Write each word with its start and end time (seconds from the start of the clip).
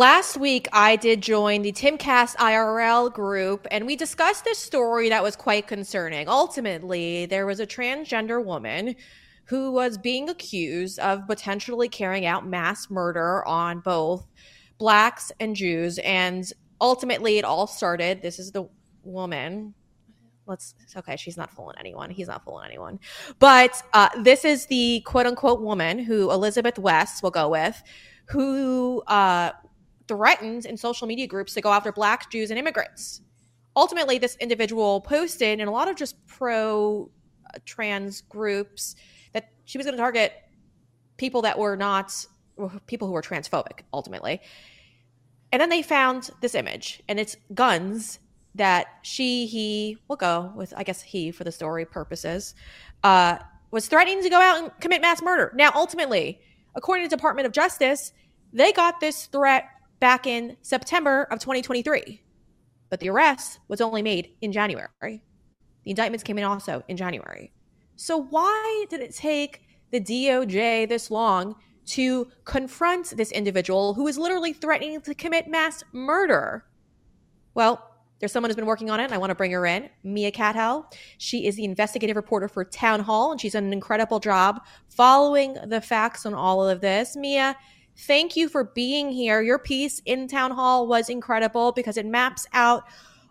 last 0.00 0.38
week 0.38 0.66
I 0.72 0.96
did 0.96 1.20
join 1.20 1.60
the 1.60 1.72
Timcast 1.72 2.34
IRL 2.36 3.12
group 3.12 3.66
and 3.70 3.84
we 3.84 3.96
discussed 3.96 4.46
this 4.46 4.58
story 4.58 5.10
that 5.10 5.22
was 5.22 5.36
quite 5.36 5.66
concerning. 5.66 6.26
Ultimately, 6.26 7.26
there 7.26 7.44
was 7.44 7.60
a 7.60 7.66
transgender 7.66 8.42
woman 8.42 8.96
who 9.44 9.70
was 9.70 9.98
being 9.98 10.30
accused 10.30 10.98
of 11.00 11.26
potentially 11.26 11.90
carrying 11.90 12.24
out 12.24 12.46
mass 12.46 12.88
murder 12.88 13.46
on 13.46 13.80
both 13.80 14.26
blacks 14.78 15.32
and 15.38 15.54
Jews. 15.54 15.98
And 15.98 16.50
ultimately, 16.80 17.36
it 17.36 17.44
all 17.44 17.66
started. 17.66 18.22
This 18.22 18.38
is 18.38 18.52
the 18.52 18.70
woman. 19.04 19.74
Let's 20.46 20.76
okay, 20.96 21.16
she's 21.18 21.36
not 21.36 21.50
fooling 21.50 21.76
anyone. 21.78 22.08
He's 22.08 22.28
not 22.28 22.42
fooling 22.42 22.64
anyone. 22.64 23.00
But 23.38 23.82
uh, 23.92 24.08
this 24.22 24.46
is 24.46 24.64
the 24.64 25.02
quote 25.04 25.26
unquote 25.26 25.60
woman 25.60 25.98
who 25.98 26.30
Elizabeth 26.30 26.78
West 26.78 27.22
will 27.22 27.30
go 27.30 27.50
with, 27.50 27.82
who 28.28 29.02
uh, 29.06 29.50
threatened 30.10 30.66
in 30.66 30.76
social 30.76 31.06
media 31.06 31.26
groups 31.26 31.54
to 31.54 31.60
go 31.60 31.72
after 31.72 31.92
black 31.92 32.30
Jews, 32.30 32.50
and 32.50 32.58
immigrants. 32.58 33.20
Ultimately, 33.76 34.18
this 34.18 34.36
individual 34.40 35.00
posted 35.00 35.60
in 35.60 35.68
a 35.68 35.70
lot 35.70 35.88
of 35.88 35.96
just 35.96 36.16
pro 36.26 37.10
uh, 37.46 37.58
trans 37.64 38.22
groups 38.22 38.96
that 39.32 39.50
she 39.64 39.78
was 39.78 39.86
going 39.86 39.96
to 39.96 40.02
target 40.02 40.32
people 41.16 41.42
that 41.42 41.58
were 41.58 41.76
not 41.76 42.12
people 42.86 43.06
who 43.06 43.14
were 43.14 43.22
transphobic 43.22 43.80
ultimately 43.94 44.40
and 45.52 45.60
then 45.60 45.68
they 45.68 45.82
found 45.82 46.30
this 46.40 46.54
image, 46.54 47.02
and 47.08 47.18
it's 47.18 47.36
guns 47.54 48.20
that 48.54 48.86
she, 49.02 49.46
he, 49.46 49.98
will 50.08 50.16
go 50.16 50.52
with, 50.54 50.72
I 50.76 50.82
guess 50.82 51.02
he 51.02 51.30
for 51.30 51.44
the 51.44 51.52
story 51.52 51.84
purposes, 51.84 52.54
uh, 53.02 53.38
was 53.70 53.88
threatening 53.88 54.22
to 54.22 54.28
go 54.28 54.40
out 54.40 54.58
and 54.58 54.70
commit 54.80 55.00
mass 55.00 55.22
murder. 55.22 55.52
Now, 55.54 55.70
ultimately, 55.74 56.40
according 56.74 57.08
to 57.08 57.16
Department 57.16 57.46
of 57.46 57.52
Justice, 57.52 58.12
they 58.52 58.72
got 58.72 59.00
this 59.00 59.26
threat 59.26 59.68
back 60.00 60.26
in 60.26 60.56
September 60.62 61.24
of 61.30 61.38
2023, 61.38 62.22
but 62.88 63.00
the 63.00 63.10
arrest 63.10 63.60
was 63.68 63.80
only 63.80 64.02
made 64.02 64.30
in 64.40 64.52
January. 64.52 65.22
The 65.84 65.90
indictments 65.90 66.24
came 66.24 66.38
in 66.38 66.44
also 66.44 66.82
in 66.88 66.96
January. 66.96 67.52
So, 67.96 68.16
why 68.16 68.86
did 68.88 69.00
it 69.00 69.14
take 69.14 69.62
the 69.90 70.00
DOJ 70.00 70.88
this 70.88 71.10
long 71.10 71.56
to 71.86 72.28
confront 72.44 73.16
this 73.16 73.32
individual 73.32 73.94
who 73.94 74.06
is 74.06 74.16
literally 74.16 74.52
threatening 74.52 75.00
to 75.00 75.14
commit 75.14 75.48
mass 75.48 75.82
murder. 75.92 76.64
Well, 77.54 77.84
there's 78.20 78.32
someone 78.32 78.50
who's 78.50 78.56
been 78.56 78.66
working 78.66 78.90
on 78.90 79.00
it, 79.00 79.04
and 79.04 79.14
I 79.14 79.18
want 79.18 79.30
to 79.30 79.34
bring 79.34 79.50
her 79.52 79.66
in, 79.66 79.88
Mia 80.04 80.30
Cathell. 80.30 80.84
She 81.18 81.46
is 81.46 81.56
the 81.56 81.64
investigative 81.64 82.16
reporter 82.16 82.48
for 82.48 82.64
Town 82.64 83.00
Hall, 83.00 83.32
and 83.32 83.40
she's 83.40 83.54
done 83.54 83.64
an 83.64 83.72
incredible 83.72 84.20
job 84.20 84.60
following 84.88 85.56
the 85.66 85.80
facts 85.80 86.26
on 86.26 86.34
all 86.34 86.68
of 86.68 86.80
this. 86.80 87.16
Mia, 87.16 87.56
thank 87.96 88.36
you 88.36 88.48
for 88.48 88.64
being 88.64 89.10
here. 89.10 89.40
Your 89.40 89.58
piece 89.58 90.00
in 90.04 90.28
Town 90.28 90.50
Hall 90.50 90.86
was 90.86 91.08
incredible 91.08 91.72
because 91.72 91.96
it 91.96 92.06
maps 92.06 92.46
out 92.52 92.84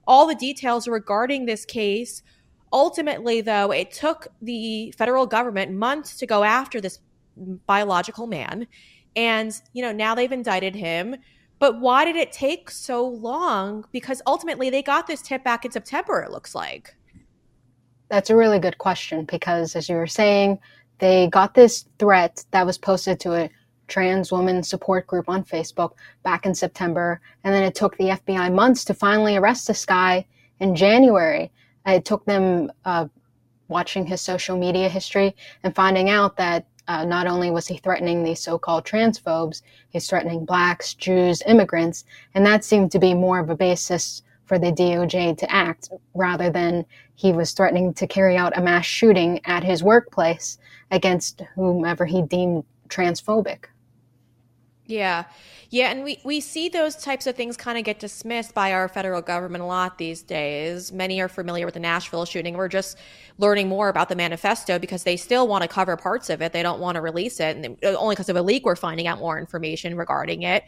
all 0.08 0.28
the 0.28 0.36
details 0.36 0.88
regarding 0.88 1.46
this 1.46 1.66
case. 1.66 2.24
Ultimately, 2.72 3.42
though, 3.42 3.72
it 3.72 3.92
took 3.92 4.28
the 4.42 4.94
federal 4.98 5.26
government 5.26 5.72
months 5.72 6.18
to 6.18 6.26
go 6.26 6.44
after 6.44 6.80
this 6.80 7.00
biological 7.36 8.28
man. 8.28 8.68
And, 9.16 9.54
you 9.74 9.82
know, 9.82 9.92
now 9.92 10.16
they've 10.16 10.32
indicted 10.32 10.76
him. 10.76 11.16
But 11.60 11.80
why 11.80 12.06
did 12.06 12.16
it 12.16 12.32
take 12.32 12.72
so 12.72 13.06
long? 13.06 13.86
Because 13.92 14.22
ultimately 14.26 14.70
they 14.70 14.82
got 14.82 15.08
this 15.08 15.22
tip 15.22 15.44
back 15.44 15.66
in 15.66 15.72
September, 15.72 16.22
it 16.22 16.32
looks 16.32 16.56
like. 16.56 16.96
That's 18.10 18.30
a 18.30 18.36
really 18.36 18.60
good 18.60 18.78
question 18.78 19.26
because, 19.26 19.76
as 19.76 19.90
you 19.90 19.96
were 19.96 20.08
saying, 20.08 20.60
they 21.00 21.28
got 21.28 21.54
this 21.54 21.86
threat 22.00 22.46
that 22.52 22.66
was 22.66 22.78
posted 22.78 23.20
to 23.22 23.34
a 23.34 23.50
trans 23.90 24.32
woman 24.32 24.64
support 24.64 25.08
group 25.08 25.28
on 25.28 25.44
Facebook 25.44 25.94
back 26.24 26.46
in 26.46 26.54
September. 26.56 27.20
And 27.44 27.54
then 27.54 27.64
it 27.64 27.76
took 27.76 27.98
the 27.98 28.10
FBI 28.10 28.54
months 28.54 28.86
to 28.86 28.94
finally 28.94 29.36
arrest 29.36 29.68
this 29.68 29.86
guy 29.86 30.26
in 30.60 30.76
January. 30.76 31.52
It 31.86 32.06
took 32.06 32.26
them 32.26 32.72
uh, 32.86 33.08
watching 33.68 34.06
his 34.06 34.22
social 34.22 34.58
media 34.58 34.90
history 34.90 35.36
and 35.64 35.76
finding 35.76 36.10
out 36.10 36.38
that 36.38 36.66
uh, 36.88 37.06
not 37.06 37.28
only 37.28 37.52
was 37.52 37.68
he 37.68 37.78
threatening 37.78 38.24
these 38.24 38.42
so-called 38.42 38.84
transphobes, 38.84 39.62
he's 39.90 40.10
threatening 40.10 40.44
blacks, 40.44 40.96
Jews, 40.96 41.44
immigrants, 41.46 42.04
and 42.34 42.46
that 42.46 42.66
seemed 42.66 42.92
to 42.92 43.00
be 43.00 43.14
more 43.14 43.40
of 43.40 43.50
a 43.50 43.56
basis 43.56 44.24
for 44.46 44.58
the 44.58 44.72
DOJ 44.72 45.38
to 45.38 45.52
act 45.52 45.92
rather 46.16 46.50
than 46.50 46.84
he 47.14 47.32
was 47.32 47.52
threatening 47.52 47.94
to 47.94 48.08
carry 48.08 48.36
out 48.36 48.58
a 48.58 48.62
mass 48.62 48.88
shooting 48.88 49.40
at 49.46 49.64
his 49.64 49.84
workplace 49.84 50.58
against 50.90 51.44
whomever 51.54 52.06
he 52.06 52.24
deemed 52.24 52.64
transphobic. 52.90 53.66
Yeah. 54.90 55.26
Yeah, 55.70 55.92
and 55.92 56.04
we, 56.04 56.20
we 56.24 56.40
see 56.40 56.68
those 56.68 56.96
types 56.96 57.28
of 57.28 57.36
things 57.36 57.56
kind 57.56 57.78
of 57.78 57.84
get 57.84 58.00
dismissed 58.00 58.56
by 58.56 58.74
our 58.74 58.88
federal 58.88 59.22
government 59.22 59.64
a 59.64 59.68
lot 59.68 60.00
these 60.00 60.24
days. 60.24 60.92
Many 60.92 61.22
are 61.22 61.30
familiar 61.30 61.66
with 61.66 61.76
the 61.76 61.80
Nashville 61.80 62.26
shooting. 62.26 62.56
We're 62.56 62.70
just 62.70 62.98
learning 63.38 63.70
more 63.70 63.90
about 63.90 64.10
the 64.10 64.16
manifesto 64.16 64.80
because 64.80 65.04
they 65.04 65.16
still 65.16 65.48
want 65.48 65.62
to 65.62 65.68
cover 65.68 65.96
parts 65.96 66.32
of 66.32 66.42
it. 66.42 66.54
They 66.54 66.64
don't 66.64 66.80
want 66.80 66.96
to 66.96 67.02
release 67.02 67.40
it. 67.40 67.56
And 67.56 67.78
only 67.84 68.16
because 68.16 68.30
of 68.30 68.36
a 68.36 68.42
leak, 68.42 68.66
we're 68.66 68.76
finding 68.76 69.06
out 69.06 69.20
more 69.20 69.38
information 69.38 69.96
regarding 69.96 70.42
it. 70.42 70.64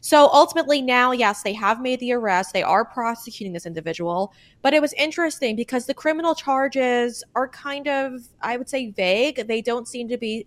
So 0.00 0.30
ultimately, 0.32 0.80
now, 0.80 1.12
yes, 1.12 1.42
they 1.42 1.52
have 1.52 1.82
made 1.82 2.00
the 2.00 2.12
arrest. 2.12 2.54
They 2.54 2.62
are 2.62 2.86
prosecuting 2.86 3.52
this 3.52 3.66
individual. 3.66 4.32
But 4.62 4.72
it 4.72 4.80
was 4.80 4.94
interesting 4.94 5.54
because 5.54 5.84
the 5.84 5.92
criminal 5.92 6.34
charges 6.34 7.22
are 7.34 7.46
kind 7.46 7.86
of, 7.86 8.22
I 8.40 8.56
would 8.56 8.70
say, 8.70 8.90
vague. 8.90 9.46
They 9.46 9.60
don't 9.60 9.86
seem 9.86 10.08
to 10.08 10.16
be, 10.16 10.46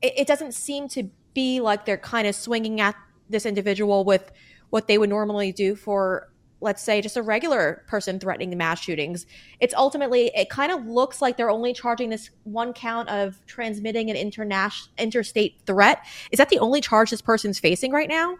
it, 0.00 0.20
it 0.20 0.26
doesn't 0.26 0.54
seem 0.54 0.88
to 0.88 1.10
be 1.34 1.60
like 1.60 1.84
they're 1.84 1.96
kind 1.96 2.26
of 2.26 2.34
swinging 2.34 2.80
at 2.80 2.94
this 3.28 3.46
individual 3.46 4.04
with 4.04 4.30
what 4.70 4.88
they 4.88 4.98
would 4.98 5.08
normally 5.08 5.52
do 5.52 5.74
for 5.74 6.30
let's 6.60 6.82
say 6.82 7.00
just 7.00 7.16
a 7.16 7.22
regular 7.22 7.82
person 7.86 8.20
threatening 8.20 8.50
the 8.50 8.56
mass 8.56 8.80
shootings. 8.80 9.26
It's 9.60 9.74
ultimately 9.74 10.30
it 10.34 10.50
kind 10.50 10.70
of 10.70 10.86
looks 10.86 11.22
like 11.22 11.36
they're 11.36 11.50
only 11.50 11.72
charging 11.72 12.10
this 12.10 12.30
one 12.44 12.72
count 12.72 13.08
of 13.08 13.40
transmitting 13.46 14.10
an 14.10 14.16
international 14.16 14.92
interstate 14.98 15.60
threat. 15.66 16.04
Is 16.30 16.38
that 16.38 16.50
the 16.50 16.58
only 16.58 16.80
charge 16.80 17.10
this 17.10 17.22
person's 17.22 17.58
facing 17.58 17.92
right 17.92 18.08
now? 18.08 18.36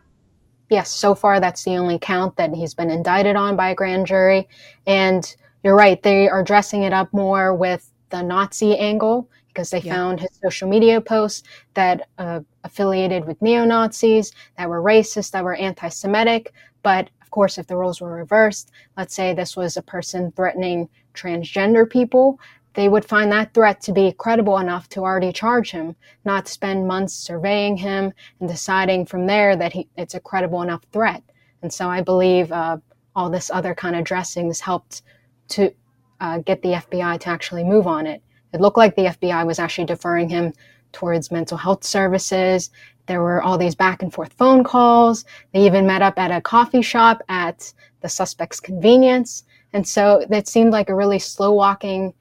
Yes 0.69 0.91
so 0.91 1.15
far 1.15 1.41
that's 1.41 1.65
the 1.65 1.77
only 1.77 1.99
count 1.99 2.37
that 2.37 2.55
he's 2.55 2.75
been 2.75 2.91
indicted 2.91 3.37
on 3.37 3.57
by 3.57 3.71
a 3.71 3.75
grand 3.75 4.07
jury. 4.07 4.49
And 4.87 5.35
you're 5.65 5.77
right 5.77 6.03
they 6.03 6.29
are 6.29 6.45
dressing 6.45 6.83
it 6.83 6.93
up 6.93 7.13
more 7.13 7.55
with 7.55 7.91
the 8.11 8.23
nazi 8.23 8.77
angle 8.77 9.29
because 9.49 9.71
they 9.71 9.81
yeah. 9.81 9.95
found 9.95 10.21
his 10.21 10.31
social 10.43 10.69
media 10.69 11.01
posts 11.01 11.43
that 11.75 12.09
uh, 12.19 12.41
affiliated 12.65 13.25
with 13.25 13.41
neo 13.43 13.65
Nazis, 13.65 14.33
that 14.57 14.69
were 14.69 14.83
racist, 14.83 15.33
that 15.33 15.45
were 15.45 15.55
anti 15.55 15.89
Semitic. 15.89 16.53
But 16.83 17.11
of 17.23 17.31
course, 17.31 17.59
if 17.59 17.67
the 17.67 17.77
roles 17.77 18.01
were 18.01 18.15
reversed, 18.15 18.71
let's 18.97 19.15
say 19.15 19.33
this 19.33 19.57
was 19.57 19.77
a 19.77 19.83
person 19.83 20.33
threatening 20.33 20.89
transgender 21.15 21.89
people, 21.89 22.41
they 22.75 22.89
would 22.89 23.05
find 23.05 23.31
that 23.33 23.53
threat 23.53 23.81
to 23.83 23.93
be 23.93 24.13
credible 24.13 24.59
enough 24.59 24.89
to 24.91 25.01
already 25.01 25.33
charge 25.33 25.71
him, 25.71 25.97
not 26.25 26.49
spend 26.49 26.87
months 26.87 27.15
surveying 27.15 27.77
him 27.77 28.13
and 28.39 28.49
deciding 28.49 29.07
from 29.07 29.27
there 29.27 29.57
that 29.57 29.73
he, 29.73 29.89
it's 29.97 30.15
a 30.15 30.21
credible 30.21 30.63
enough 30.63 30.83
threat. 30.93 31.23
And 31.63 31.73
so 31.73 31.89
I 31.89 32.01
believe 32.01 32.53
uh, 32.53 32.79
all 33.15 33.29
this 33.29 33.51
other 33.51 33.75
kind 33.75 33.97
of 33.97 34.05
dressings 34.05 34.61
helped 34.61 35.03
to 35.49 35.73
uh, 36.21 36.39
get 36.39 36.63
the 36.63 36.71
FBI 36.71 37.19
to 37.21 37.29
actually 37.29 37.65
move 37.65 37.87
on 37.87 38.07
it. 38.07 38.23
It 38.53 38.61
looked 38.61 38.77
like 38.77 38.97
the 38.97 39.07
FBI 39.07 39.47
was 39.47 39.59
actually 39.59 39.87
deferring 39.87 40.29
him 40.29 40.53
towards 40.93 41.31
mental 41.31 41.57
health 41.57 41.85
services. 41.85 42.71
There 43.07 43.23
were 43.23 43.43
all 43.43 43.59
these 43.59 43.75
back 43.75 44.03
and 44.03 44.13
forth 44.13 44.33
phone 44.35 44.65
calls. 44.65 45.25
They 45.53 45.67
even 45.67 45.87
met 45.87 46.03
up 46.03 46.19
at 46.19 46.31
a 46.31 46.41
coffee 46.41 46.83
shop 46.83 47.23
at 47.29 47.73
the 48.01 48.09
suspect's 48.09 48.61
convenience. 48.61 49.45
And 49.73 49.87
so 49.87 50.25
it 50.31 50.49
seemed 50.49 50.73
like 50.73 50.89
a 50.89 50.95
really 50.95 51.19
slow 51.19 51.53
walking 51.53 52.15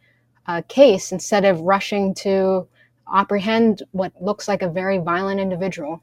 uh, 0.48 0.62
case 0.68 1.12
instead 1.12 1.46
of 1.46 1.62
rushing 1.62 2.14
to 2.16 2.68
apprehend 3.14 3.84
what 3.92 4.14
looks 4.22 4.48
like 4.48 4.62
a 4.62 4.70
very 4.70 4.98
violent 4.98 5.40
individual. 5.40 6.02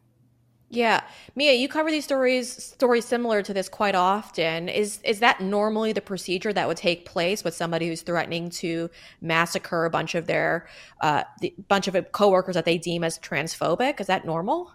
Yeah, 0.69 1.03
Mia, 1.37 1.53
you 1.53 1.69
cover 1.69 1.93
these 1.93 2.05
stories 2.05 2.51
stories 2.51 3.05
similar 3.05 3.41
to 3.43 3.55
this 3.55 3.69
quite 3.69 3.95
often. 3.95 4.69
Is 4.69 4.99
is 5.05 5.21
that 5.21 5.41
normally 5.41 5.93
the 5.93 6.01
procedure 6.01 6.53
that 6.53 6.67
would 6.67 6.77
take 6.77 7.05
place 7.05 7.45
with 7.45 7.55
somebody 7.55 7.87
who's 7.87 8.03
threatening 8.03 8.51
to 8.51 8.91
massacre 9.21 9.85
a 9.85 9.91
bunch 9.91 10.17
of 10.17 10.27
their 10.27 10.69
uh, 11.01 11.23
the 11.41 11.55
bunch 11.69 11.87
of 11.87 12.13
coworkers 12.13 12.57
that 12.57 12.65
they 12.65 12.79
deem 12.79 13.05
as 13.05 13.17
transphobic? 13.21 14.01
Is 14.01 14.09
that 14.09 14.27
normal? 14.27 14.73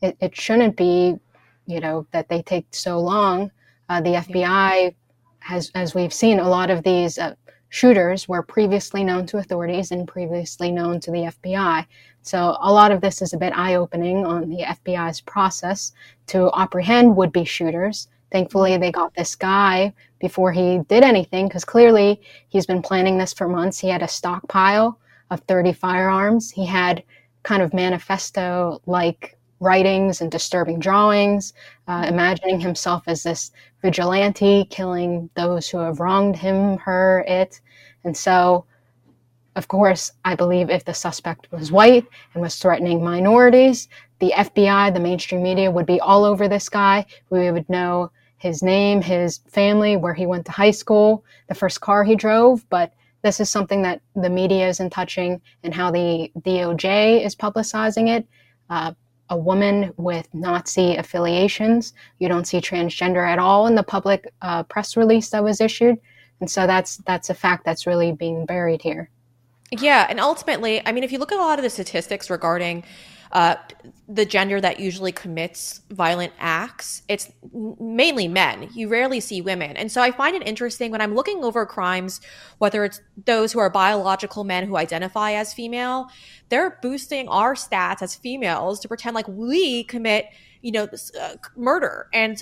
It, 0.00 0.16
it 0.20 0.36
shouldn't 0.36 0.76
be, 0.76 1.16
you 1.66 1.80
know, 1.80 2.06
that 2.12 2.28
they 2.28 2.42
take 2.42 2.66
so 2.70 3.00
long. 3.00 3.50
Uh, 3.88 4.00
the 4.00 4.10
FBI 4.10 4.94
has, 5.40 5.70
as 5.74 5.94
we've 5.94 6.12
seen, 6.12 6.38
a 6.38 6.48
lot 6.48 6.70
of 6.70 6.84
these 6.84 7.18
uh, 7.18 7.34
shooters 7.68 8.28
were 8.28 8.42
previously 8.42 9.02
known 9.02 9.26
to 9.26 9.38
authorities 9.38 9.90
and 9.90 10.06
previously 10.06 10.70
known 10.70 11.00
to 11.00 11.10
the 11.10 11.32
FBI. 11.44 11.86
So 12.26 12.56
a 12.60 12.72
lot 12.72 12.90
of 12.90 13.00
this 13.00 13.22
is 13.22 13.32
a 13.32 13.38
bit 13.38 13.56
eye 13.56 13.76
opening 13.76 14.26
on 14.26 14.48
the 14.50 14.62
FBI's 14.62 15.20
process 15.20 15.92
to 16.26 16.50
apprehend 16.56 17.14
would 17.16 17.30
be 17.30 17.44
shooters. 17.44 18.08
Thankfully, 18.32 18.76
they 18.76 18.90
got 18.90 19.14
this 19.14 19.36
guy 19.36 19.94
before 20.18 20.50
he 20.50 20.80
did 20.88 21.04
anything 21.04 21.46
because 21.46 21.64
clearly 21.64 22.20
he's 22.48 22.66
been 22.66 22.82
planning 22.82 23.16
this 23.16 23.32
for 23.32 23.48
months. 23.48 23.78
He 23.78 23.88
had 23.88 24.02
a 24.02 24.08
stockpile 24.08 24.98
of 25.30 25.40
30 25.42 25.72
firearms. 25.74 26.50
He 26.50 26.66
had 26.66 27.04
kind 27.44 27.62
of 27.62 27.72
manifesto 27.72 28.82
like 28.86 29.38
writings 29.60 30.20
and 30.20 30.28
disturbing 30.28 30.80
drawings, 30.80 31.52
uh, 31.86 32.06
imagining 32.08 32.58
himself 32.58 33.04
as 33.06 33.22
this 33.22 33.52
vigilante 33.82 34.64
killing 34.64 35.30
those 35.34 35.68
who 35.68 35.78
have 35.78 36.00
wronged 36.00 36.34
him, 36.34 36.76
her, 36.78 37.24
it. 37.28 37.60
And 38.02 38.16
so, 38.16 38.66
of 39.56 39.68
course, 39.68 40.12
I 40.24 40.34
believe 40.34 40.68
if 40.68 40.84
the 40.84 40.92
suspect 40.92 41.50
was 41.50 41.72
white 41.72 42.06
and 42.34 42.42
was 42.42 42.56
threatening 42.56 43.02
minorities, 43.02 43.88
the 44.18 44.32
FBI, 44.36 44.92
the 44.92 45.00
mainstream 45.00 45.42
media 45.42 45.70
would 45.70 45.86
be 45.86 45.98
all 45.98 46.24
over 46.24 46.46
this 46.46 46.68
guy. 46.68 47.06
We 47.30 47.50
would 47.50 47.68
know 47.70 48.10
his 48.36 48.62
name, 48.62 49.00
his 49.00 49.38
family, 49.48 49.96
where 49.96 50.12
he 50.12 50.26
went 50.26 50.44
to 50.46 50.52
high 50.52 50.70
school, 50.70 51.24
the 51.48 51.54
first 51.54 51.80
car 51.80 52.04
he 52.04 52.14
drove. 52.14 52.68
But 52.68 52.92
this 53.22 53.40
is 53.40 53.48
something 53.48 53.80
that 53.82 54.02
the 54.14 54.28
media 54.28 54.68
isn't 54.68 54.90
touching 54.90 55.40
and 55.64 55.74
how 55.74 55.90
the 55.90 56.30
DOJ 56.40 57.24
is 57.24 57.34
publicizing 57.34 58.14
it. 58.14 58.26
Uh, 58.68 58.92
a 59.30 59.36
woman 59.36 59.92
with 59.96 60.32
Nazi 60.34 60.96
affiliations. 60.96 61.94
You 62.18 62.28
don't 62.28 62.46
see 62.46 62.60
transgender 62.60 63.26
at 63.26 63.38
all 63.38 63.66
in 63.66 63.74
the 63.74 63.82
public 63.82 64.30
uh, 64.42 64.64
press 64.64 64.96
release 64.98 65.30
that 65.30 65.42
was 65.42 65.60
issued, 65.60 65.98
and 66.40 66.48
so 66.48 66.66
that's 66.66 66.98
that's 66.98 67.30
a 67.30 67.34
fact 67.34 67.64
that's 67.64 67.88
really 67.88 68.12
being 68.12 68.46
buried 68.46 68.82
here. 68.82 69.10
Yeah, 69.72 70.06
and 70.08 70.20
ultimately, 70.20 70.84
I 70.86 70.92
mean, 70.92 71.02
if 71.04 71.10
you 71.10 71.18
look 71.18 71.32
at 71.32 71.38
a 71.38 71.42
lot 71.42 71.58
of 71.58 71.62
the 71.62 71.70
statistics 71.70 72.30
regarding 72.30 72.84
uh, 73.32 73.56
the 74.08 74.24
gender 74.24 74.60
that 74.60 74.78
usually 74.78 75.10
commits 75.10 75.80
violent 75.90 76.32
acts, 76.38 77.02
it's 77.08 77.32
mainly 77.52 78.28
men. 78.28 78.70
You 78.74 78.88
rarely 78.88 79.18
see 79.18 79.40
women. 79.40 79.76
And 79.76 79.90
so 79.90 80.00
I 80.00 80.12
find 80.12 80.36
it 80.36 80.46
interesting 80.46 80.92
when 80.92 81.00
I'm 81.00 81.16
looking 81.16 81.42
over 81.42 81.66
crimes, 81.66 82.20
whether 82.58 82.84
it's 82.84 83.00
those 83.24 83.52
who 83.52 83.58
are 83.58 83.68
biological 83.68 84.44
men 84.44 84.66
who 84.66 84.76
identify 84.76 85.32
as 85.32 85.52
female, 85.52 86.08
they're 86.48 86.78
boosting 86.80 87.28
our 87.28 87.54
stats 87.54 88.02
as 88.02 88.14
females 88.14 88.78
to 88.80 88.88
pretend 88.88 89.14
like 89.16 89.26
we 89.26 89.82
commit, 89.84 90.26
you 90.62 90.70
know, 90.70 90.86
this, 90.86 91.12
uh, 91.16 91.34
murder. 91.56 92.08
And 92.12 92.40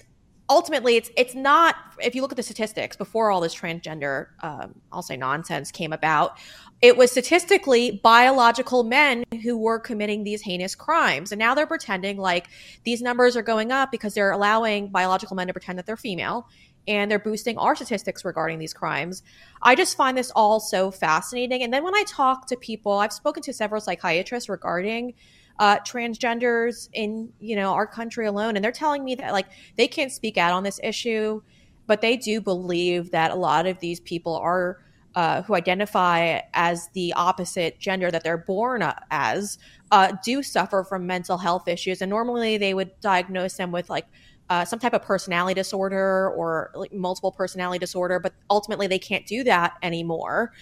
ultimately 0.51 0.97
it's 0.97 1.11
it's 1.17 1.35
not 1.35 1.77
if 2.03 2.15
you 2.15 2.21
look 2.21 2.31
at 2.31 2.37
the 2.37 2.43
statistics 2.43 2.97
before 2.97 3.31
all 3.31 3.41
this 3.41 3.55
transgender 3.55 4.27
um, 4.43 4.75
i'll 4.93 5.03
say 5.03 5.17
nonsense 5.17 5.71
came 5.71 5.93
about 5.93 6.37
it 6.85 6.99
was 6.99 7.11
statistically 7.11 7.93
biological 8.03 8.85
men 8.85 9.25
who 9.43 9.57
were 9.57 9.79
committing 9.79 10.23
these 10.23 10.43
heinous 10.43 10.75
crimes. 10.75 11.33
And 11.33 11.39
now 11.39 11.55
they're 11.55 11.67
pretending 11.67 12.19
like 12.19 12.49
these 12.85 13.01
numbers 13.01 13.39
are 13.39 13.43
going 13.43 13.73
up 13.73 13.91
because 13.91 14.13
they're 14.13 14.33
allowing 14.33 14.89
biological 14.89 15.35
men 15.35 15.47
to 15.47 15.55
pretend 15.55 15.79
that 15.79 15.87
they're 15.87 15.97
female. 15.97 16.47
And 16.87 17.11
they're 17.11 17.19
boosting 17.19 17.57
our 17.57 17.75
statistics 17.75 18.23
regarding 18.23 18.59
these 18.59 18.75
crimes. 18.75 19.23
I 19.63 19.75
just 19.75 19.97
find 19.97 20.19
this 20.19 20.31
all 20.37 20.61
so 20.61 20.91
fascinating. 20.91 21.63
And 21.63 21.73
then 21.73 21.83
when 21.83 21.95
i 21.95 22.05
talk 22.07 22.47
to 22.49 22.57
people 22.57 22.93
i've 22.93 23.15
spoken 23.15 23.43
to 23.45 23.55
several 23.55 23.81
psychiatrists 23.81 24.51
regarding 24.51 25.15
uh, 25.59 25.79
transgenders 25.81 26.89
in 26.93 27.33
you 27.41 27.57
know 27.57 27.73
our 27.73 27.87
country 27.87 28.27
alone, 28.27 28.57
and 28.57 28.65
they're 28.65 28.73
telling 28.73 29.05
me 29.05 29.15
that 29.17 29.33
like 29.33 29.47
they 29.77 29.89
can't 29.89 30.13
speak 30.13 30.37
out 30.37 30.53
on 30.53 30.63
this 30.63 30.81
issue, 30.83 31.41
but 31.87 32.01
they 32.01 32.17
do 32.17 32.41
believe 32.41 33.11
that 33.13 33.31
a 33.31 33.37
lot 33.37 33.67
of 33.67 33.79
these 33.81 34.01
people 34.01 34.37
are 34.37 34.79
uh, 35.15 35.43
who 35.43 35.55
identify 35.55 36.41
as 36.55 36.89
the 36.95 37.13
opposite 37.15 37.79
gender 37.79 38.11
that 38.11 38.25
they're 38.25 38.37
born 38.37 38.83
as 39.11 39.59
uh, 39.93 40.13
do 40.25 40.43
suffer 40.43 40.83
from 40.83 41.07
mental 41.07 41.39
health 41.39 41.69
issues, 41.69 42.03
and 42.03 42.11
normally 42.11 42.59
they 42.59 42.75
would 42.75 42.91
diagnose 43.01 43.55
them 43.55 43.71
with 43.71 43.89
like 43.89 44.07
uh, 44.51 44.65
some 44.65 44.79
type 44.79 44.93
of 44.93 45.03
personality 45.03 45.55
disorder 45.55 46.31
or 46.31 46.71
like 46.75 46.93
multiple 46.93 47.33
personality 47.33 47.79
disorder, 47.79 48.19
but 48.19 48.35
ultimately 48.51 48.87
they 48.87 48.99
can't 48.99 49.27
do 49.27 49.45
that 49.45 49.75
anymore. 49.83 50.53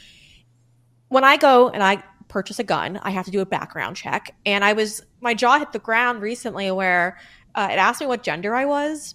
When 1.08 1.24
I 1.24 1.36
go 1.36 1.68
and 1.68 1.82
I 1.82 2.02
purchase 2.32 2.58
a 2.58 2.64
gun, 2.64 2.98
I 3.02 3.10
have 3.10 3.26
to 3.26 3.30
do 3.30 3.40
a 3.40 3.46
background 3.46 3.94
check. 3.94 4.34
And 4.46 4.64
I 4.64 4.72
was, 4.72 5.02
my 5.20 5.34
jaw 5.34 5.58
hit 5.58 5.72
the 5.72 5.78
ground 5.78 6.22
recently 6.22 6.70
where 6.70 7.18
uh, 7.54 7.68
it 7.70 7.76
asked 7.76 8.00
me 8.00 8.06
what 8.06 8.22
gender 8.22 8.54
I 8.54 8.64
was. 8.64 9.14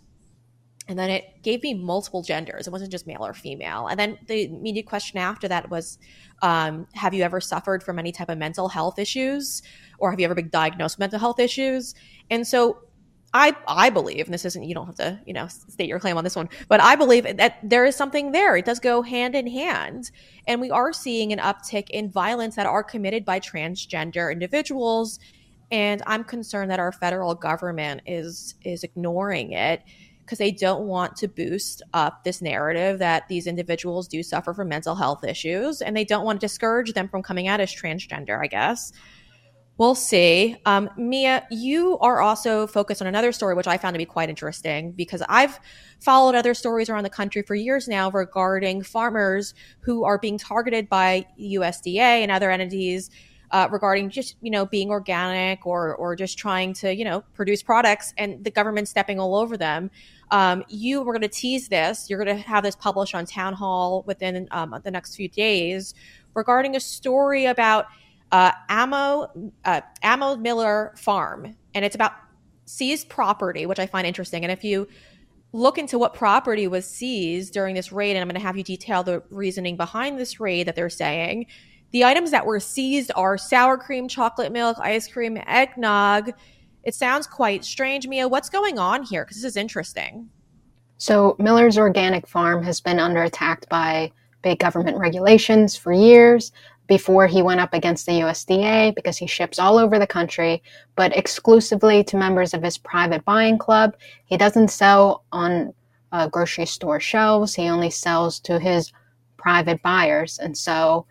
And 0.87 0.97
then 0.97 1.09
it 1.09 1.41
gave 1.41 1.63
me 1.63 1.73
multiple 1.73 2.21
genders. 2.21 2.67
It 2.67 2.69
wasn't 2.69 2.91
just 2.91 3.07
male 3.07 3.25
or 3.25 3.33
female. 3.33 3.87
And 3.87 3.99
then 3.99 4.19
the 4.27 4.45
immediate 4.45 4.85
question 4.85 5.17
after 5.17 5.47
that 5.49 5.69
was 5.69 5.97
um, 6.41 6.87
Have 6.93 7.13
you 7.13 7.23
ever 7.23 7.41
suffered 7.41 7.83
from 7.83 7.99
any 7.99 8.13
type 8.13 8.29
of 8.29 8.37
mental 8.37 8.69
health 8.69 8.97
issues? 8.97 9.63
Or 9.97 10.11
have 10.11 10.19
you 10.19 10.25
ever 10.25 10.35
been 10.35 10.49
diagnosed 10.49 10.95
with 10.95 10.99
mental 10.99 11.19
health 11.19 11.39
issues? 11.39 11.93
And 12.29 12.47
so 12.47 12.83
I 13.33 13.55
I 13.67 13.89
believe, 13.89 14.25
and 14.25 14.33
this 14.33 14.45
isn't 14.45 14.63
you 14.63 14.73
don't 14.73 14.85
have 14.85 14.95
to 14.95 15.19
you 15.25 15.33
know 15.33 15.47
state 15.47 15.89
your 15.89 15.99
claim 15.99 16.17
on 16.17 16.23
this 16.23 16.35
one, 16.35 16.49
but 16.69 16.81
I 16.81 16.95
believe 16.95 17.37
that 17.37 17.59
there 17.61 17.85
is 17.85 17.95
something 17.95 18.31
there. 18.31 18.55
It 18.55 18.65
does 18.65 18.79
go 18.79 19.01
hand 19.01 19.35
in 19.35 19.47
hand, 19.47 20.11
and 20.47 20.61
we 20.61 20.71
are 20.71 20.93
seeing 20.93 21.33
an 21.33 21.39
uptick 21.39 21.89
in 21.89 22.09
violence 22.09 22.55
that 22.55 22.65
are 22.65 22.83
committed 22.83 23.25
by 23.25 23.39
transgender 23.39 24.31
individuals, 24.31 25.19
and 25.71 26.01
I'm 26.07 26.23
concerned 26.23 26.71
that 26.71 26.79
our 26.79 26.91
federal 26.91 27.35
government 27.35 28.01
is 28.05 28.55
is 28.63 28.83
ignoring 28.83 29.51
it 29.51 29.83
because 30.21 30.37
they 30.37 30.51
don't 30.51 30.87
want 30.87 31.15
to 31.17 31.27
boost 31.27 31.81
up 31.93 32.23
this 32.23 32.41
narrative 32.41 32.99
that 32.99 33.27
these 33.29 33.47
individuals 33.47 34.07
do 34.07 34.23
suffer 34.23 34.53
from 34.53 34.69
mental 34.69 34.95
health 34.95 35.25
issues, 35.25 35.81
and 35.81 35.97
they 35.97 36.05
don't 36.05 36.25
want 36.25 36.39
to 36.39 36.45
discourage 36.45 36.93
them 36.93 37.09
from 37.09 37.23
coming 37.23 37.49
out 37.49 37.59
as 37.59 37.75
transgender. 37.75 38.41
I 38.41 38.47
guess. 38.47 38.93
We'll 39.77 39.95
see. 39.95 40.55
Um, 40.65 40.89
Mia, 40.97 41.45
you 41.51 41.99
are 41.99 42.19
also 42.19 42.65
focused 42.65 42.99
on 42.99 43.07
another 43.07 43.31
story, 43.31 43.53
which 43.53 43.67
I 43.67 43.77
found 43.77 43.93
to 43.93 43.99
be 43.99 44.05
quite 44.05 44.27
interesting 44.27 44.91
because 44.91 45.21
I've 45.29 45.59
followed 45.99 46.33
other 46.33 46.55
stories 46.55 46.89
around 46.89 47.03
the 47.03 47.11
country 47.11 47.43
for 47.43 47.53
years 47.53 47.87
now 47.87 48.09
regarding 48.09 48.81
farmers 48.81 49.53
who 49.81 50.03
are 50.03 50.17
being 50.17 50.39
targeted 50.39 50.89
by 50.89 51.27
USDA 51.39 51.99
and 51.99 52.31
other 52.31 52.49
entities 52.49 53.11
uh, 53.51 53.67
regarding 53.71 54.09
just 54.09 54.35
you 54.41 54.51
know 54.51 54.65
being 54.65 54.89
organic 54.89 55.65
or 55.65 55.95
or 55.95 56.15
just 56.15 56.37
trying 56.37 56.73
to 56.73 56.93
you 56.93 57.05
know 57.05 57.23
produce 57.33 57.63
products 57.63 58.13
and 58.17 58.43
the 58.43 58.51
government 58.51 58.87
stepping 58.87 59.19
all 59.19 59.35
over 59.35 59.57
them. 59.57 59.89
Um, 60.31 60.65
you 60.67 61.03
were 61.03 61.13
going 61.13 61.21
to 61.21 61.29
tease 61.29 61.69
this. 61.69 62.09
You're 62.09 62.23
going 62.23 62.35
to 62.35 62.43
have 62.43 62.63
this 62.63 62.75
published 62.75 63.15
on 63.15 63.25
Town 63.25 63.53
Hall 63.53 64.03
within 64.07 64.47
um, 64.51 64.75
the 64.83 64.91
next 64.91 65.15
few 65.15 65.29
days 65.29 65.93
regarding 66.33 66.75
a 66.75 66.79
story 66.79 67.45
about 67.45 67.85
uh, 68.31 68.51
Ammo 68.69 69.51
uh, 69.65 69.81
Amos 70.03 70.37
Miller 70.37 70.93
Farm, 70.97 71.55
and 71.73 71.85
it's 71.85 71.95
about 71.95 72.13
seized 72.65 73.09
property, 73.09 73.65
which 73.65 73.79
I 73.79 73.87
find 73.87 74.05
interesting. 74.05 74.43
And 74.43 74.51
if 74.51 74.63
you 74.63 74.87
look 75.53 75.77
into 75.77 75.97
what 75.97 76.13
property 76.13 76.67
was 76.67 76.85
seized 76.85 77.53
during 77.53 77.75
this 77.75 77.91
raid, 77.91 78.11
and 78.11 78.19
I'm 78.19 78.27
going 78.27 78.39
to 78.39 78.45
have 78.45 78.57
you 78.57 78.63
detail 78.63 79.03
the 79.03 79.23
reasoning 79.29 79.77
behind 79.77 80.19
this 80.19 80.39
raid 80.39 80.67
that 80.67 80.75
they're 80.75 80.89
saying. 80.89 81.47
The 81.91 82.03
items 82.03 82.31
that 82.31 82.45
were 82.45 82.59
seized 82.59 83.11
are 83.15 83.37
sour 83.37 83.77
cream, 83.77 84.07
chocolate 84.07 84.51
milk, 84.51 84.77
ice 84.79 85.07
cream, 85.07 85.37
eggnog. 85.47 86.31
It 86.83 86.93
sounds 86.93 87.27
quite 87.27 87.63
strange, 87.63 88.07
Mia. 88.07 88.27
What's 88.27 88.49
going 88.49 88.77
on 88.77 89.03
here? 89.03 89.23
Because 89.23 89.37
this 89.37 89.51
is 89.51 89.57
interesting. 89.57 90.29
So, 90.97 91.35
Miller's 91.39 91.77
Organic 91.77 92.27
Farm 92.27 92.63
has 92.63 92.81
been 92.81 92.99
under 92.99 93.23
attack 93.23 93.69
by 93.69 94.11
big 94.41 94.59
government 94.59 94.97
regulations 94.97 95.75
for 95.75 95.93
years 95.93 96.51
before 96.87 97.27
he 97.27 97.41
went 97.41 97.59
up 97.59 97.73
against 97.73 98.05
the 98.05 98.13
USDA 98.13 98.95
because 98.95 99.17
he 99.17 99.27
ships 99.27 99.59
all 99.59 99.77
over 99.77 99.99
the 99.99 100.07
country, 100.07 100.63
but 100.95 101.15
exclusively 101.15 102.03
to 102.05 102.17
members 102.17 102.53
of 102.53 102.63
his 102.63 102.77
private 102.77 103.23
buying 103.25 103.57
club. 103.57 103.95
He 104.25 104.37
doesn't 104.37 104.69
sell 104.69 105.23
on 105.31 105.73
uh, 106.11 106.27
grocery 106.27 106.65
store 106.65 106.99
shelves. 106.99 107.53
He 107.53 107.67
only 107.69 107.89
sells 107.89 108.39
to 108.41 108.59
his 108.59 108.91
private 109.37 109.81
buyers. 109.81 110.39
And 110.39 110.57
so 110.57 111.05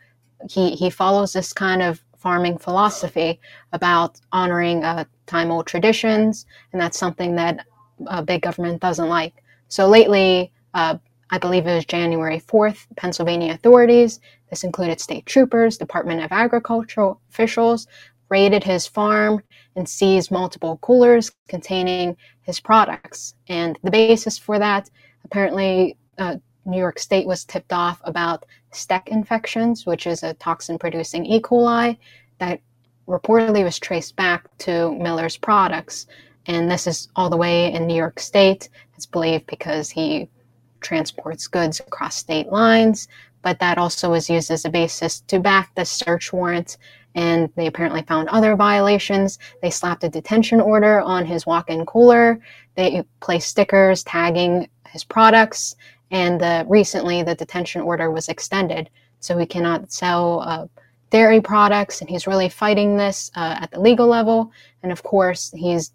he, 0.48 0.70
he 0.70 0.90
follows 0.90 1.32
this 1.32 1.52
kind 1.52 1.82
of 1.82 2.02
farming 2.16 2.58
philosophy 2.58 3.38
about 3.72 4.18
honoring 4.32 4.82
uh, 4.82 5.04
time 5.26 5.50
old 5.50 5.66
traditions. 5.66 6.46
And 6.72 6.80
that's 6.80 6.98
something 6.98 7.36
that 7.36 7.66
uh, 8.06 8.22
big 8.22 8.42
government 8.42 8.80
doesn't 8.80 9.08
like. 9.08 9.42
So 9.68 9.88
lately, 9.88 10.52
uh, 10.74 10.98
I 11.30 11.38
believe 11.38 11.66
it 11.66 11.74
was 11.74 11.84
January 11.84 12.40
4th, 12.40 12.86
Pennsylvania 12.96 13.52
authorities, 13.52 14.20
this 14.50 14.64
included 14.64 15.00
state 15.00 15.26
troopers, 15.26 15.76
Department 15.76 16.22
of 16.22 16.30
Agriculture 16.30 17.14
officials, 17.30 17.86
raided 18.28 18.64
his 18.64 18.86
farm 18.86 19.42
and 19.74 19.88
seized 19.88 20.30
multiple 20.30 20.78
coolers 20.78 21.32
containing 21.48 22.16
his 22.42 22.60
products. 22.60 23.34
And 23.48 23.78
the 23.82 23.90
basis 23.90 24.38
for 24.38 24.58
that, 24.58 24.90
apparently, 25.24 25.96
uh, 26.18 26.36
New 26.64 26.78
York 26.78 26.98
State 26.98 27.26
was 27.26 27.44
tipped 27.44 27.72
off 27.72 28.00
about 28.04 28.44
stec 28.72 29.08
infections, 29.08 29.86
which 29.86 30.06
is 30.06 30.22
a 30.22 30.34
toxin 30.34 30.78
producing 30.78 31.24
E. 31.24 31.40
coli 31.40 31.96
that 32.38 32.60
reportedly 33.06 33.62
was 33.62 33.78
traced 33.78 34.16
back 34.16 34.48
to 34.58 34.92
Miller's 34.98 35.36
products. 35.36 36.06
And 36.46 36.70
this 36.70 36.86
is 36.86 37.08
all 37.14 37.30
the 37.30 37.36
way 37.36 37.72
in 37.72 37.86
New 37.86 37.94
York 37.94 38.18
State. 38.18 38.68
It's 38.96 39.06
believed 39.06 39.46
because 39.46 39.90
he 39.90 40.28
transports 40.86 41.48
goods 41.48 41.80
across 41.80 42.16
state 42.16 42.48
lines, 42.48 43.08
but 43.42 43.58
that 43.58 43.76
also 43.76 44.10
was 44.10 44.30
used 44.30 44.50
as 44.50 44.64
a 44.64 44.70
basis 44.70 45.20
to 45.22 45.40
back 45.40 45.74
the 45.74 45.84
search 45.84 46.32
warrant. 46.32 46.78
And 47.14 47.50
they 47.56 47.66
apparently 47.66 48.02
found 48.02 48.28
other 48.28 48.56
violations. 48.56 49.38
They 49.62 49.70
slapped 49.70 50.04
a 50.04 50.08
detention 50.08 50.60
order 50.60 51.00
on 51.00 51.24
his 51.24 51.46
walk 51.46 51.70
in 51.70 51.86
cooler. 51.86 52.40
They 52.76 53.02
placed 53.20 53.48
stickers 53.48 54.04
tagging 54.04 54.68
his 54.88 55.02
products. 55.02 55.76
And 56.10 56.42
recently, 56.70 57.22
the 57.22 57.34
detention 57.34 57.80
order 57.80 58.10
was 58.10 58.28
extended. 58.28 58.90
So 59.20 59.38
he 59.38 59.46
cannot 59.46 59.90
sell 59.90 60.40
uh, 60.40 60.66
dairy 61.10 61.40
products. 61.40 62.00
And 62.00 62.10
he's 62.10 62.26
really 62.26 62.50
fighting 62.50 62.96
this 62.96 63.30
uh, 63.34 63.56
at 63.60 63.70
the 63.70 63.80
legal 63.80 64.06
level. 64.06 64.52
And 64.82 64.92
of 64.92 65.02
course, 65.02 65.52
he's 65.56 65.92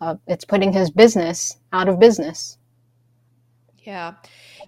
uh, 0.00 0.16
it's 0.26 0.44
putting 0.44 0.72
his 0.72 0.90
business 0.90 1.56
out 1.72 1.88
of 1.88 1.98
business. 2.00 2.58
Yeah, 3.84 4.14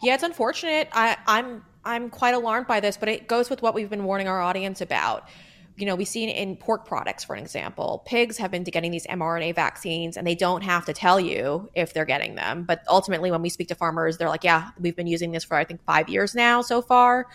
yeah, 0.02 0.14
it's 0.14 0.22
unfortunate. 0.22 0.88
I, 0.92 1.16
I'm 1.26 1.64
I'm 1.84 2.10
quite 2.10 2.34
alarmed 2.34 2.66
by 2.66 2.80
this, 2.80 2.96
but 2.96 3.08
it 3.08 3.28
goes 3.28 3.48
with 3.48 3.62
what 3.62 3.74
we've 3.74 3.88
been 3.88 4.04
warning 4.04 4.28
our 4.28 4.40
audience 4.40 4.80
about. 4.80 5.28
You 5.76 5.86
know, 5.86 5.94
we 5.94 6.04
see 6.04 6.24
in 6.24 6.56
pork 6.56 6.86
products, 6.86 7.22
for 7.22 7.34
an 7.34 7.42
example, 7.42 8.02
pigs 8.06 8.38
have 8.38 8.50
been 8.50 8.64
getting 8.64 8.90
these 8.90 9.06
mRNA 9.06 9.54
vaccines 9.54 10.16
and 10.16 10.26
they 10.26 10.34
don't 10.34 10.62
have 10.62 10.86
to 10.86 10.92
tell 10.92 11.20
you 11.20 11.70
if 11.74 11.92
they're 11.92 12.06
getting 12.06 12.34
them. 12.34 12.64
But 12.64 12.82
ultimately, 12.88 13.30
when 13.30 13.42
we 13.42 13.50
speak 13.50 13.68
to 13.68 13.74
farmers, 13.74 14.16
they're 14.16 14.28
like, 14.28 14.42
yeah, 14.42 14.70
we've 14.80 14.96
been 14.96 15.06
using 15.06 15.32
this 15.32 15.44
for, 15.44 15.54
I 15.56 15.64
think, 15.64 15.84
five 15.84 16.08
years 16.08 16.34
now 16.34 16.62
so 16.62 16.80
far. 16.80 17.26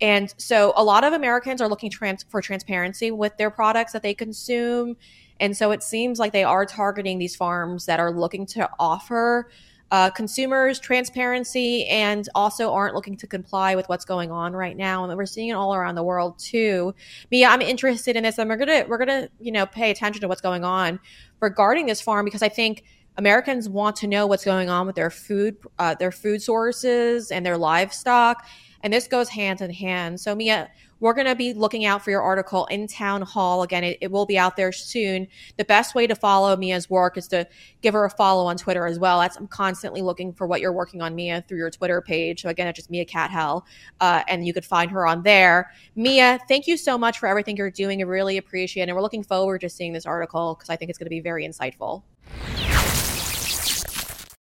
And 0.00 0.34
so 0.36 0.72
a 0.76 0.84
lot 0.84 1.04
of 1.04 1.12
Americans 1.12 1.60
are 1.62 1.68
looking 1.68 1.90
trans- 1.90 2.24
for 2.28 2.42
transparency 2.42 3.10
with 3.10 3.36
their 3.38 3.50
products 3.50 3.92
that 3.92 4.02
they 4.02 4.14
consume. 4.14 4.96
And 5.40 5.56
so 5.56 5.70
it 5.70 5.82
seems 5.82 6.18
like 6.18 6.32
they 6.32 6.44
are 6.44 6.66
targeting 6.66 7.18
these 7.18 7.36
farms 7.36 7.86
that 7.86 8.00
are 8.00 8.10
looking 8.10 8.46
to 8.46 8.68
offer 8.78 9.48
uh, 9.92 10.10
consumers 10.10 10.80
transparency 10.80 11.86
and 11.86 12.28
also 12.34 12.72
aren't 12.72 12.94
looking 12.94 13.16
to 13.16 13.26
comply 13.26 13.76
with 13.76 13.88
what's 13.88 14.04
going 14.04 14.32
on 14.32 14.52
right 14.52 14.76
now 14.76 15.04
and 15.04 15.16
we're 15.16 15.26
seeing 15.26 15.50
it 15.50 15.52
all 15.52 15.74
around 15.74 15.94
the 15.94 16.02
world 16.02 16.38
too. 16.38 16.94
Mia 17.30 17.48
i'm 17.48 17.62
interested 17.62 18.16
in 18.16 18.24
this 18.24 18.38
and 18.38 18.50
we're 18.50 18.56
gonna 18.56 18.84
we're 18.88 18.98
gonna 18.98 19.28
you 19.40 19.52
know 19.52 19.66
pay 19.66 19.90
attention 19.90 20.20
to 20.20 20.28
what's 20.28 20.40
going 20.40 20.64
on 20.64 20.98
regarding 21.40 21.86
this 21.86 22.00
farm 22.00 22.24
because 22.24 22.42
i 22.42 22.48
think 22.48 22.84
americans 23.16 23.68
want 23.68 23.96
to 23.96 24.06
know 24.06 24.26
what's 24.26 24.44
going 24.44 24.68
on 24.68 24.86
with 24.86 24.96
their 24.96 25.10
food 25.10 25.56
uh, 25.78 25.94
their 25.94 26.12
food 26.12 26.42
sources 26.42 27.30
and 27.30 27.44
their 27.44 27.58
livestock 27.58 28.46
and 28.86 28.94
this 28.94 29.08
goes 29.08 29.28
hand 29.28 29.60
in 29.60 29.70
hand 29.70 30.20
so 30.20 30.32
mia 30.32 30.70
we're 31.00 31.12
going 31.12 31.26
to 31.26 31.34
be 31.34 31.52
looking 31.52 31.84
out 31.84 32.02
for 32.02 32.10
your 32.10 32.22
article 32.22 32.64
in 32.66 32.86
Town 32.86 33.22
Hall. 33.22 33.62
Again, 33.62 33.84
it, 33.84 33.98
it, 34.00 34.10
will 34.10 34.24
be 34.24 34.38
out 34.38 34.56
there 34.56 34.72
soon. 34.72 35.28
The 35.58 35.64
best 35.64 35.94
way 35.94 36.06
to 36.06 36.14
follow 36.14 36.56
Mia's 36.56 36.88
work 36.88 37.18
is 37.18 37.28
to 37.28 37.46
give 37.82 37.92
her 37.92 38.04
a 38.04 38.10
follow 38.10 38.46
on 38.46 38.56
Twitter 38.56 38.86
as 38.86 38.98
well. 38.98 39.20
That's, 39.20 39.36
I'm 39.36 39.46
constantly 39.46 40.00
looking 40.00 40.32
for 40.32 40.46
what 40.46 40.60
you're 40.60 40.72
working 40.72 41.02
on, 41.02 41.14
Mia, 41.14 41.44
through 41.46 41.58
your 41.58 41.70
Twitter 41.70 42.00
page. 42.00 42.42
So 42.42 42.48
again, 42.48 42.66
it's 42.66 42.76
just 42.76 42.90
Mia 42.90 43.04
Cathell, 43.04 43.62
uh, 44.00 44.22
and 44.28 44.46
you 44.46 44.54
could 44.54 44.64
find 44.64 44.90
her 44.90 45.06
on 45.06 45.22
there. 45.22 45.70
Mia, 45.94 46.38
thank 46.48 46.66
you 46.66 46.76
so 46.76 46.96
much 46.96 47.18
for 47.18 47.26
everything 47.26 47.56
you're 47.56 47.70
doing. 47.70 48.00
I 48.00 48.04
really 48.04 48.38
appreciate 48.38 48.84
it. 48.84 48.88
And 48.88 48.96
we're 48.96 49.02
looking 49.02 49.22
forward 49.22 49.60
to 49.60 49.68
seeing 49.68 49.92
this 49.92 50.06
article 50.06 50.54
because 50.54 50.70
I 50.70 50.76
think 50.76 50.88
it's 50.88 50.98
going 50.98 51.06
to 51.06 51.10
be 51.10 51.20
very 51.20 51.46
insightful. 51.46 52.02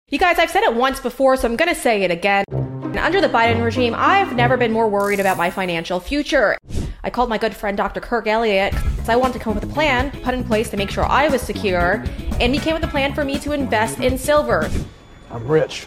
You 0.09 0.18
guys, 0.18 0.40
I've 0.40 0.50
said 0.50 0.64
it 0.64 0.75
once 0.75 0.99
before, 0.99 1.37
so 1.37 1.47
I'm 1.47 1.54
going 1.54 1.73
to 1.73 1.80
say 1.80 2.02
it 2.02 2.11
again. 2.11 2.79
And 2.90 2.99
under 2.99 3.20
the 3.20 3.28
Biden 3.28 3.62
regime, 3.64 3.94
I've 3.97 4.35
never 4.35 4.56
been 4.56 4.73
more 4.73 4.88
worried 4.88 5.20
about 5.20 5.37
my 5.37 5.49
financial 5.49 6.00
future. 6.00 6.59
I 7.04 7.11
called 7.11 7.28
my 7.28 7.38
good 7.38 7.54
friend 7.54 7.76
Dr. 7.76 8.00
Kirk 8.00 8.26
Elliott 8.26 8.73
because 8.73 9.09
I 9.09 9.14
wanted 9.14 9.35
to 9.35 9.38
come 9.38 9.56
up 9.56 9.62
with 9.62 9.70
a 9.70 9.73
plan 9.73 10.11
put 10.23 10.35
in 10.35 10.42
place 10.42 10.70
to 10.70 10.76
make 10.76 10.90
sure 10.90 11.04
I 11.04 11.28
was 11.28 11.40
secure, 11.40 12.04
and 12.40 12.52
he 12.52 12.59
came 12.59 12.75
with 12.75 12.82
a 12.82 12.88
plan 12.88 13.14
for 13.14 13.25
me 13.25 13.38
to 13.38 13.52
invest 13.52 14.00
in 14.00 14.18
silver. 14.18 14.68
I'm 15.30 15.47
rich. 15.47 15.87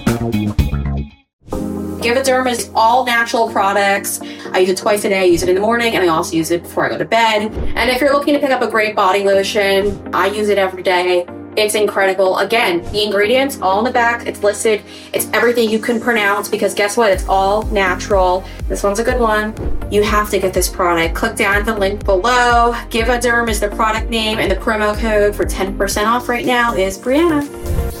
GiveADerm 2.01 2.49
is 2.49 2.71
all 2.73 3.05
natural 3.05 3.47
products. 3.51 4.19
I 4.53 4.59
use 4.59 4.69
it 4.69 4.77
twice 4.77 5.05
a 5.05 5.09
day. 5.09 5.19
I 5.19 5.25
use 5.25 5.43
it 5.43 5.49
in 5.49 5.55
the 5.55 5.61
morning 5.61 5.93
and 5.93 6.03
I 6.03 6.07
also 6.07 6.35
use 6.35 6.49
it 6.49 6.63
before 6.63 6.87
I 6.87 6.89
go 6.89 6.97
to 6.97 7.05
bed. 7.05 7.53
And 7.53 7.91
if 7.91 8.01
you're 8.01 8.11
looking 8.11 8.33
to 8.33 8.39
pick 8.39 8.49
up 8.49 8.63
a 8.63 8.67
great 8.67 8.95
body 8.95 9.23
lotion, 9.23 10.09
I 10.11 10.25
use 10.25 10.49
it 10.49 10.57
every 10.57 10.81
day. 10.81 11.27
It's 11.55 11.75
incredible. 11.75 12.39
Again, 12.39 12.81
the 12.91 13.03
ingredients 13.03 13.61
all 13.61 13.77
in 13.77 13.85
the 13.85 13.91
back. 13.91 14.25
It's 14.25 14.41
listed. 14.41 14.81
It's 15.13 15.29
everything 15.31 15.69
you 15.69 15.77
can 15.77 15.99
pronounce 16.01 16.49
because 16.49 16.73
guess 16.73 16.97
what? 16.97 17.11
It's 17.11 17.27
all 17.27 17.63
natural. 17.67 18.45
This 18.67 18.81
one's 18.81 18.97
a 18.97 19.03
good 19.03 19.19
one. 19.19 19.53
You 19.91 20.01
have 20.01 20.31
to 20.31 20.39
get 20.39 20.55
this 20.55 20.69
product. 20.69 21.13
Click 21.13 21.35
down 21.35 21.63
the 21.65 21.77
link 21.77 22.03
below. 22.03 22.73
GiveADerm 22.89 23.47
is 23.47 23.59
the 23.59 23.69
product 23.69 24.09
name 24.09 24.39
and 24.39 24.51
the 24.51 24.55
promo 24.55 24.97
code 24.97 25.35
for 25.35 25.45
10% 25.45 26.07
off 26.07 26.27
right 26.27 26.47
now 26.47 26.73
is 26.73 26.97
Breanna. 26.97 28.00